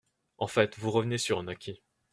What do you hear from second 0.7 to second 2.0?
vous revenez sur un acquis.